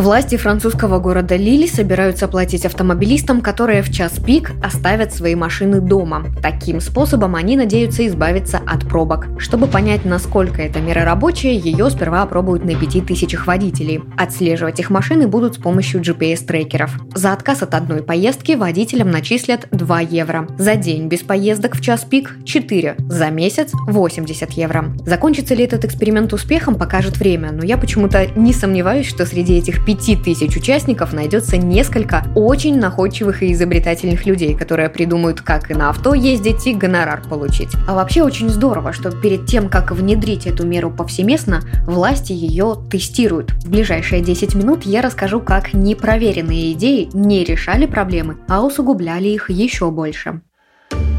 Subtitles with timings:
[0.00, 6.24] Власти французского города Лили собираются платить автомобилистам, которые в час пик оставят свои машины дома.
[6.40, 9.26] Таким способом они надеются избавиться от пробок.
[9.38, 14.00] Чтобы понять, насколько эта мера рабочая, ее сперва опробуют на 5000 водителей.
[14.16, 16.92] Отслеживать их машины будут с помощью GPS-трекеров.
[17.14, 20.48] За отказ от одной поездки водителям начислят 2 евро.
[20.56, 22.94] За день без поездок в час пик– 4.
[23.00, 24.96] За месяц– 80 евро.
[25.04, 29.84] Закончится ли этот эксперимент успехом, покажет время, но я почему-то не сомневаюсь, что среди этих
[29.94, 36.14] 5000 участников найдется несколько очень находчивых и изобретательных людей, которые придумают, как и на авто
[36.14, 37.70] ездить и гонорар получить.
[37.88, 43.52] А вообще очень здорово, что перед тем, как внедрить эту меру повсеместно, власти ее тестируют.
[43.64, 49.50] В ближайшие 10 минут я расскажу, как непроверенные идеи не решали проблемы, а усугубляли их
[49.50, 50.40] еще больше.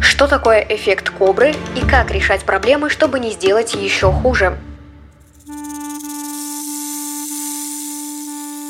[0.00, 4.56] Что такое эффект кобры и как решать проблемы, чтобы не сделать еще хуже?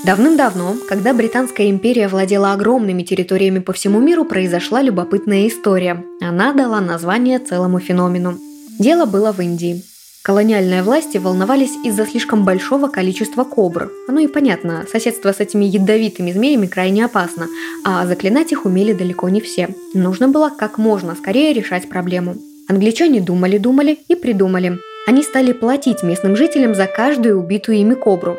[0.04, 6.04] Давным-давно, когда Британская империя владела огромными территориями по всему миру, произошла любопытная история.
[6.20, 8.36] Она дала название целому феномену.
[8.80, 9.84] Дело было в Индии.
[10.24, 13.92] Колониальные власти волновались из-за слишком большого количества кобр.
[14.08, 17.46] Оно и понятно, соседство с этими ядовитыми змеями крайне опасно,
[17.84, 19.68] а заклинать их умели далеко не все.
[19.94, 22.36] Нужно было как можно скорее решать проблему.
[22.68, 24.78] Англичане думали-думали и придумали.
[25.06, 28.36] Они стали платить местным жителям за каждую убитую ими кобру.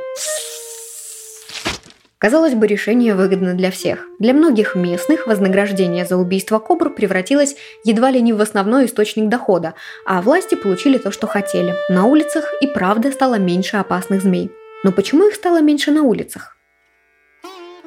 [2.24, 4.08] Казалось бы, решение выгодно для всех.
[4.18, 9.74] Для многих местных вознаграждение за убийство кобр превратилось едва ли не в основной источник дохода,
[10.06, 11.74] а власти получили то, что хотели.
[11.90, 14.52] На улицах и правда стало меньше опасных змей.
[14.86, 16.53] Но почему их стало меньше на улицах?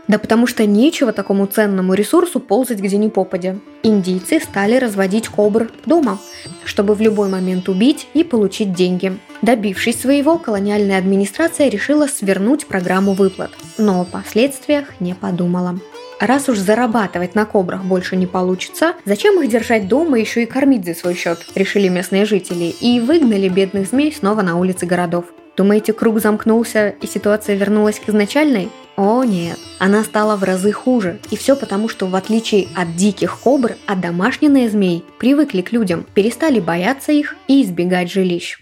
[0.08, 3.56] Да потому что нечего такому ценному ресурсу ползать где ни попадя.
[3.82, 6.18] Индийцы стали разводить кобр дома,
[6.64, 9.18] чтобы в любой момент убить и получить деньги.
[9.42, 15.78] Добившись своего, колониальная администрация решила свернуть программу выплат, но о последствиях не подумала.
[16.18, 20.86] Раз уж зарабатывать на кобрах больше не получится, зачем их держать дома еще и кормить
[20.86, 25.26] за свой счет, решили местные жители, и выгнали бедных змей снова на улицы городов.
[25.58, 28.70] Думаете, круг замкнулся и ситуация вернулась к изначальной?
[28.96, 31.18] О нет, она стала в разы хуже.
[31.30, 36.60] И все потому, что в отличие от диких кобр, домашние змей привыкли к людям, перестали
[36.60, 38.58] бояться их и избегать жилищ.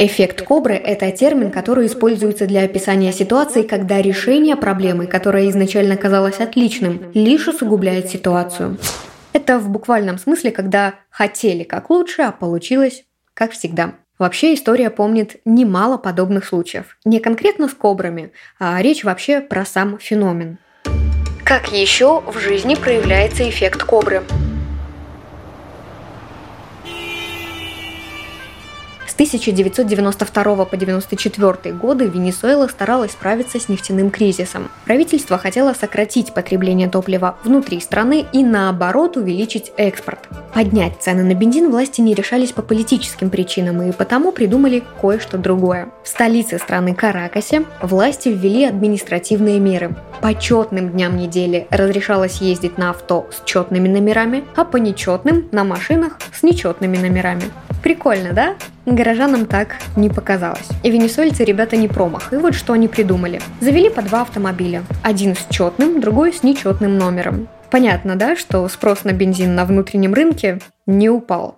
[0.00, 6.38] Эффект кобры– это термин, который используется для описания ситуации, когда решение проблемы, которая изначально казалась
[6.40, 8.78] отличным, лишь усугубляет ситуацию.
[9.32, 13.94] Это в буквальном смысле, когда хотели как лучше, а получилось как всегда.
[14.18, 16.96] Вообще история помнит немало подобных случаев.
[17.04, 20.58] Не конкретно с кобрами, а речь вообще про сам феномен.
[21.44, 24.22] Как еще в жизни проявляется эффект кобры?
[29.18, 34.70] 1992 по 1994 годы Венесуэла старалась справиться с нефтяным кризисом.
[34.84, 40.28] Правительство хотело сократить потребление топлива внутри страны и наоборот увеличить экспорт.
[40.54, 45.88] Поднять цены на бензин власти не решались по политическим причинам и потому придумали кое-что другое.
[46.04, 49.96] В столице страны Каракасе власти ввели административные меры.
[50.20, 55.64] По четным дням недели разрешалось ездить на авто с четными номерами, а по нечетным на
[55.64, 57.50] машинах с нечетными номерами.
[57.82, 58.54] Прикольно, да?
[58.86, 60.68] Горожанам так не показалось.
[60.82, 62.32] И венесуэльцы ребята не промах.
[62.32, 63.40] И вот что они придумали.
[63.60, 64.82] Завели по два автомобиля.
[65.02, 67.48] Один с четным, другой с нечетным номером.
[67.70, 71.57] Понятно, да, что спрос на бензин на внутреннем рынке не упал.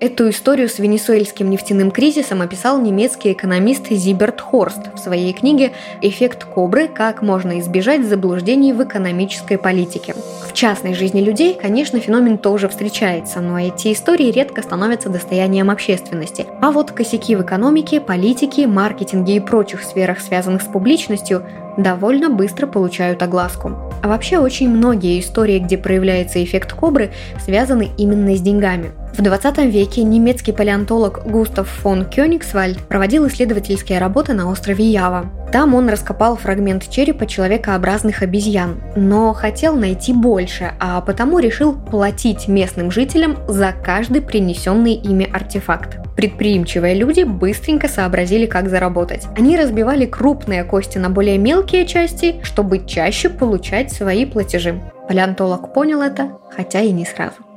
[0.00, 6.44] Эту историю с венесуэльским нефтяным кризисом описал немецкий экономист Зиберт Хорст в своей книге «Эффект
[6.44, 6.88] кобры.
[6.88, 10.14] Как можно избежать заблуждений в экономической политике».
[10.48, 16.46] В частной жизни людей, конечно, феномен тоже встречается, но эти истории редко становятся достоянием общественности.
[16.62, 21.44] А вот косяки в экономике, политике, маркетинге и прочих сферах, связанных с публичностью,
[21.76, 23.72] довольно быстро получают огласку.
[24.02, 27.12] А вообще очень многие истории, где проявляется эффект кобры,
[27.44, 28.92] связаны именно с деньгами.
[29.12, 35.30] В 20 веке немецкий палеонтолог Густав фон Кёнигсвальд проводил исследовательские работы на острове Ява.
[35.52, 42.46] Там он раскопал фрагмент черепа человекообразных обезьян, но хотел найти больше, а потому решил платить
[42.46, 45.98] местным жителям за каждый принесенный ими артефакт.
[46.16, 49.26] Предприимчивые люди быстренько сообразили, как заработать.
[49.36, 54.80] Они разбивали крупные кости на более мелкие части, чтобы чаще получать свои платежи.
[55.08, 57.49] Палеонтолог понял это, хотя и не сразу.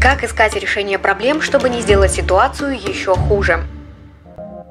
[0.00, 3.64] Как искать решение проблем, чтобы не сделать ситуацию еще хуже?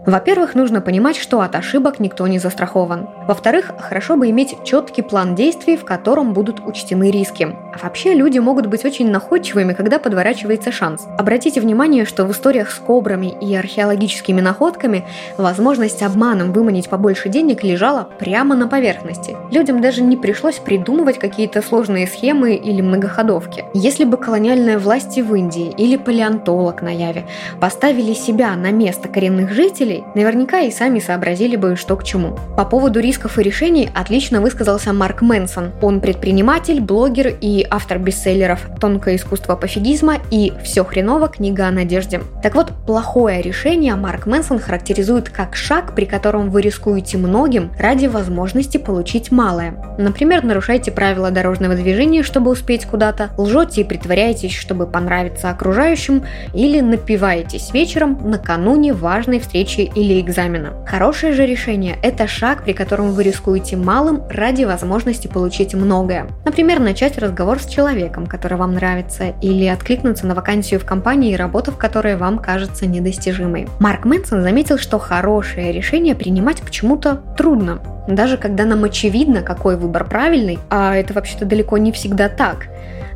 [0.05, 3.09] Во-первых, нужно понимать, что от ошибок никто не застрахован.
[3.27, 7.53] Во-вторых, хорошо бы иметь четкий план действий, в котором будут учтены риски.
[7.79, 11.07] А вообще люди могут быть очень находчивыми, когда подворачивается шанс.
[11.17, 15.05] Обратите внимание, что в историях с кобрами и археологическими находками
[15.37, 19.37] возможность обманом выманить побольше денег лежала прямо на поверхности.
[19.51, 23.65] Людям даже не пришлось придумывать какие-то сложные схемы или многоходовки.
[23.75, 27.25] Если бы колониальные власти в Индии или палеонтолог на Яве
[27.59, 32.39] поставили себя на место коренных жителей, наверняка и сами сообразили бы, что к чему.
[32.55, 35.73] По поводу рисков и решений отлично высказался Марк Мэнсон.
[35.81, 41.27] Он предприниматель, блогер и автор бестселлеров «Тонкое искусство пофигизма» и «Все хреново.
[41.27, 42.21] Книга о надежде».
[42.41, 48.07] Так вот, плохое решение Марк Мэнсон характеризует как шаг, при котором вы рискуете многим ради
[48.07, 49.75] возможности получить малое.
[49.97, 56.23] Например, нарушаете правила дорожного движения, чтобы успеть куда-то, лжете и притворяетесь, чтобы понравиться окружающим,
[56.53, 60.85] или напиваетесь вечером накануне важной встречи или экзамена.
[60.85, 66.27] Хорошее же решение– это шаг, при котором вы рискуете малым ради возможности получить многое.
[66.45, 71.71] Например, начать разговор с человеком, который вам нравится, или откликнуться на вакансию в компании, работа
[71.71, 73.67] в которой вам кажется недостижимой.
[73.79, 77.79] Марк Мэнсон заметил, что хорошее решение принимать почему-то трудно.
[78.07, 82.67] Даже когда нам очевидно, какой выбор правильный, а это вообще-то далеко не всегда так,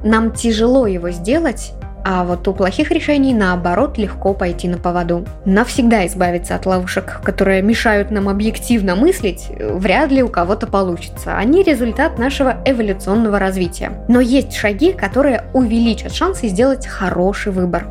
[0.03, 1.73] нам тяжело его сделать,
[2.03, 5.25] а вот у плохих решений, наоборот, легко пойти на поводу.
[5.45, 11.37] Навсегда избавиться от ловушек, которые мешают нам объективно мыслить, вряд ли у кого-то получится.
[11.37, 13.91] Они результат нашего эволюционного развития.
[14.07, 17.87] Но есть шаги, которые увеличат шансы сделать хороший выбор.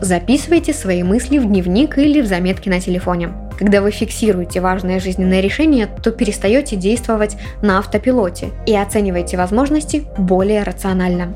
[0.00, 3.30] Записывайте свои мысли в дневник или в заметки на телефоне.
[3.56, 10.64] Когда вы фиксируете важное жизненное решение, то перестаете действовать на автопилоте и оцениваете возможности более
[10.64, 11.34] рационально.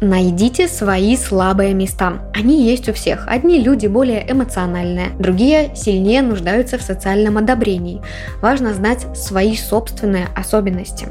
[0.00, 2.18] Найдите свои слабые места.
[2.34, 3.26] Они есть у всех.
[3.28, 8.02] Одни люди более эмоциональные, другие сильнее нуждаются в социальном одобрении.
[8.42, 11.08] Важно знать свои собственные особенности.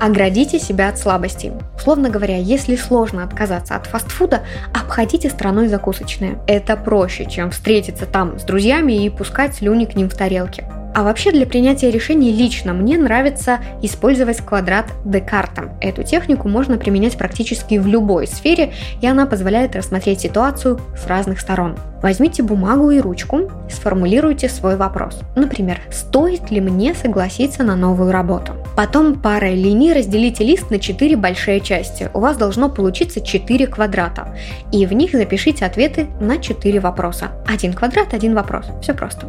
[0.00, 1.50] Оградите себя от слабостей.
[1.76, 4.42] Словно говоря, если сложно отказаться от фастфуда,
[4.72, 6.38] обходите страной закусочные.
[6.46, 10.70] Это проще, чем встретиться там с друзьями и пускать слюни к ним в тарелке.
[10.98, 15.70] А вообще для принятия решений лично мне нравится использовать квадрат Декарта.
[15.80, 21.38] Эту технику можно применять практически в любой сфере, и она позволяет рассмотреть ситуацию с разных
[21.38, 21.76] сторон.
[22.02, 25.20] Возьмите бумагу и ручку сформулируйте свой вопрос.
[25.36, 28.54] Например, стоит ли мне согласиться на новую работу?
[28.74, 32.10] Потом парой линий разделите лист на 4 большие части.
[32.12, 34.34] У вас должно получиться 4 квадрата.
[34.72, 37.28] И в них запишите ответы на 4 вопроса.
[37.46, 38.66] Один квадрат, один вопрос.
[38.82, 39.28] Все просто.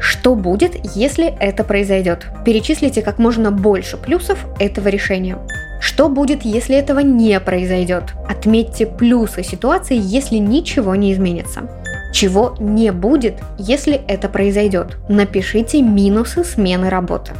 [0.00, 2.26] Что будет, если это произойдет?
[2.44, 5.38] Перечислите как можно больше плюсов этого решения.
[5.80, 8.14] Что будет, если этого не произойдет?
[8.28, 11.68] Отметьте плюсы ситуации, если ничего не изменится.
[12.12, 14.96] Чего не будет, если это произойдет?
[15.08, 17.32] Напишите минусы смены работы.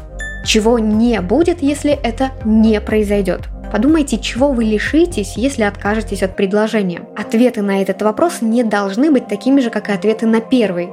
[0.45, 3.43] Чего не будет, если это не произойдет?
[3.73, 7.03] Подумайте, чего вы лишитесь, если откажетесь от предложения.
[7.17, 10.89] Ответы на этот вопрос не должны быть такими же, как и ответы на первый.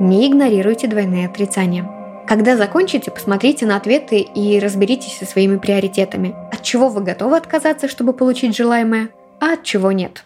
[0.00, 2.24] Не игнорируйте двойные отрицания.
[2.28, 6.36] Когда закончите, посмотрите на ответы и разберитесь со своими приоритетами.
[6.52, 9.08] От чего вы готовы отказаться, чтобы получить желаемое,
[9.40, 10.22] а от чего нет.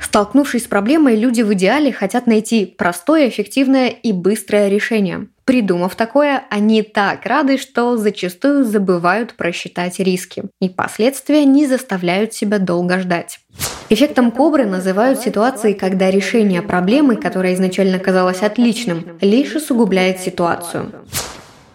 [0.00, 5.26] Столкнувшись с проблемой, люди в идеале хотят найти простое, эффективное и быстрое решение.
[5.44, 12.60] Придумав такое, они так рады, что зачастую забывают просчитать риски, и последствия не заставляют себя
[12.60, 13.40] долго ждать.
[13.88, 20.92] Эффектом кобры называют ситуации, когда решение проблемы, которая изначально казалась отличным, лишь усугубляет ситуацию.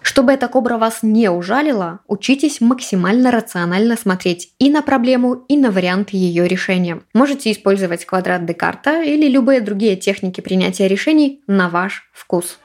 [0.02, 5.70] Чтобы эта кобра вас не ужалила, учитесь максимально рационально смотреть и на проблему, и на
[5.70, 7.00] вариант ее решения.
[7.14, 12.58] Можете использовать квадрат Декарта или любые другие техники принятия решений на ваш вкус.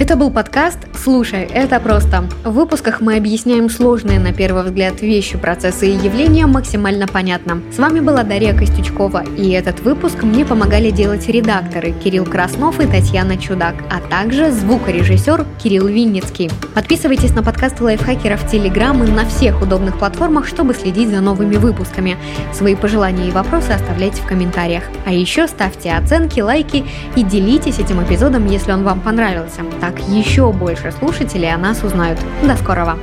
[0.00, 2.24] Это был подкаст «Слушай, это просто».
[2.44, 7.62] В выпусках мы объясняем сложные на первый взгляд вещи, процессы и явления максимально понятно.
[7.70, 12.86] С вами была Дарья Костючкова, и этот выпуск мне помогали делать редакторы Кирилл Краснов и
[12.86, 16.50] Татьяна Чудак, а также звукорежиссер Кирилл Винницкий.
[16.74, 21.56] Подписывайтесь на подкасты лайфхакеров в Телеграм и на всех удобных платформах, чтобы следить за новыми
[21.56, 22.16] выпусками.
[22.52, 24.84] Свои пожелания и вопросы оставляйте в комментариях.
[25.04, 26.84] А еще ставьте оценки, лайки
[27.14, 29.62] и делитесь этим эпизодом, если он вам понравился.
[29.82, 32.20] Так еще больше слушателей о нас узнают.
[32.44, 32.96] До скорого!